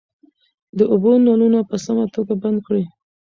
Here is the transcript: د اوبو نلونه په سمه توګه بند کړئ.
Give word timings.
د 0.77 0.79
اوبو 0.93 1.11
نلونه 1.25 1.59
په 1.69 1.75
سمه 1.85 2.05
توګه 2.15 2.33
بند 2.41 2.59
کړئ. 2.65 2.83